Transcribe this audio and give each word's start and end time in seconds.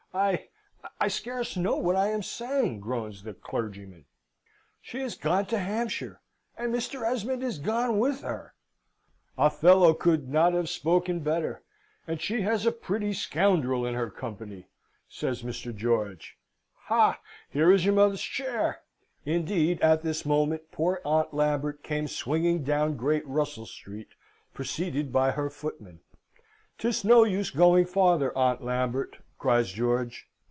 I 0.13 0.49
I 0.99 1.07
scarce 1.07 1.55
know 1.55 1.77
what 1.77 1.95
I 1.95 2.07
am 2.09 2.21
saying," 2.21 2.81
groans 2.81 3.23
the 3.23 3.33
clergyman. 3.33 4.03
"She 4.81 4.99
is 4.99 5.15
gone 5.15 5.45
to 5.45 5.57
Hampshire, 5.57 6.19
and 6.57 6.75
Mr. 6.75 7.05
Esmond 7.09 7.41
is 7.41 7.59
gone 7.59 7.97
with 7.97 8.19
her!" 8.19 8.53
"Othello 9.37 9.93
could 9.93 10.27
not 10.27 10.51
have 10.53 10.67
spoken 10.67 11.21
better! 11.21 11.63
and 12.05 12.19
she 12.21 12.41
has 12.41 12.65
a 12.65 12.73
pretty 12.73 13.13
scoundrel 13.13 13.85
in 13.85 13.93
her 13.95 14.09
company!" 14.09 14.67
says 15.07 15.43
Mr. 15.43 15.73
George. 15.73 16.35
"Ha! 16.87 17.21
here 17.49 17.71
is 17.71 17.85
your 17.85 17.95
mother's 17.95 18.21
chair!" 18.21 18.81
Indeed, 19.23 19.79
at 19.79 20.01
this 20.01 20.25
moment 20.25 20.73
poor 20.73 20.99
Aunt 21.05 21.33
Lambert 21.33 21.83
came 21.83 22.09
swinging 22.09 22.65
down 22.65 22.97
Great 22.97 23.25
Russell 23.25 23.65
Street, 23.65 24.09
preceded 24.53 25.13
by 25.13 25.31
her 25.31 25.49
footman. 25.49 26.01
"'Tis 26.79 27.05
no 27.05 27.23
use 27.23 27.49
going 27.49 27.85
farther, 27.85 28.37
Aunt 28.37 28.61
Lambert!" 28.61 29.19
cries 29.37 29.71
George. 29.71 30.27